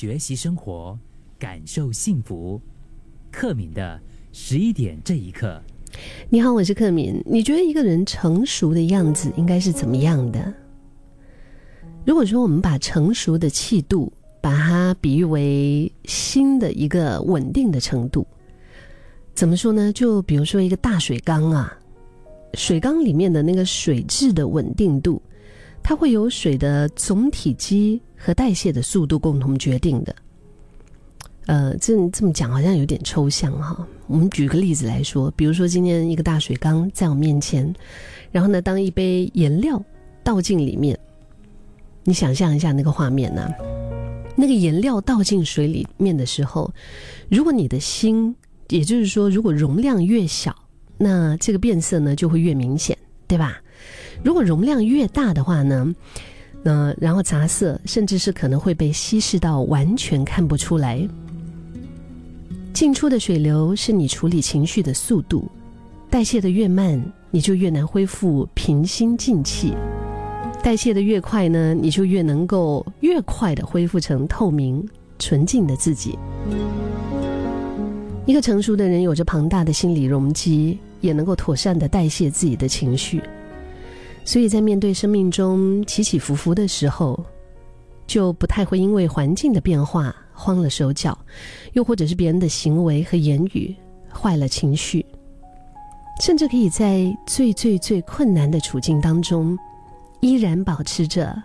[0.00, 0.98] 学习生活，
[1.38, 2.58] 感受幸福。
[3.30, 4.00] 克敏的
[4.32, 5.60] 十一点这一刻，
[6.30, 7.22] 你好，我是克敏。
[7.26, 10.54] 你觉得一个人成熟的样子应该是怎么样的？
[12.06, 14.10] 如果说我们把成熟的气度，
[14.40, 18.26] 把它比喻为心的一个稳定的程度，
[19.34, 19.92] 怎么说呢？
[19.92, 21.78] 就比如说一个大水缸啊，
[22.54, 25.20] 水缸里面的那个水质的稳定度，
[25.82, 30.14] 它会由水的总体积和代谢的速度共同决定的。
[31.46, 33.84] 呃，这这么讲好像有点抽象哈。
[34.06, 37.74] 我们举个例子来说，比如说今天一个大水缸在我面前，
[38.30, 39.82] 然后呢，当一杯颜料
[40.22, 40.96] 倒进里面，
[42.04, 43.50] 你想象一下那个画面呢？
[44.36, 46.72] 那个颜料倒进水里面的时候，
[47.28, 48.34] 如果你的心，
[48.68, 50.54] 也就是说，如果容量越小，
[50.96, 53.60] 那这个变色呢就会越明显，对吧？
[54.22, 55.94] 如果容量越大的话呢，
[56.62, 61.06] 那然后杂色甚至是可能会被稀释到完全看不出来。
[62.72, 65.50] 进出的水流是你处理情绪的速度，
[66.08, 69.72] 代谢的越慢，你就越难恢复平心静气；
[70.62, 74.86] 代谢的越快呢，你就越能够越快的恢复成透明
[75.18, 76.16] 纯净的自己。
[78.26, 83.20] 一个成熟的人有着庞大的心理容积，也能够妥善的代谢自己的情绪，
[84.30, 87.18] 所以在面对生命中起起伏伏的时候，
[88.06, 90.14] 就不太会因为环境的变化。
[90.32, 91.18] 慌了手脚，
[91.72, 93.74] 又或者是别人的行为和言语
[94.08, 95.04] 坏了情绪，
[96.22, 99.58] 甚至可以在最最最困难的处境当中，
[100.20, 101.36] 依然保持着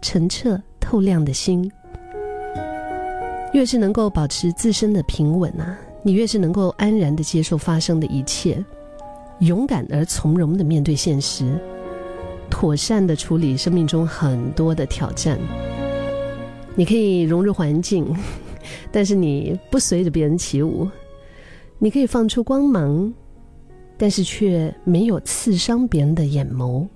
[0.00, 1.68] 澄澈透亮的心。
[3.52, 8.64] 越是能够保持自身的平稳啊，你越是能够安然的接受发生的一切，
[9.40, 11.60] 勇敢而从容的面对现实，
[12.60, 15.38] 妥善的处理生命中很多的挑战。
[16.74, 18.14] 你可以融入环境，
[18.92, 20.86] 但是你不随着别人起舞；
[21.78, 23.14] 你可以放出光芒，
[23.96, 26.86] 但是却没有刺伤别人的眼眸。